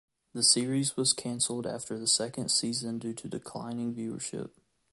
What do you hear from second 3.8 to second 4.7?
viewership.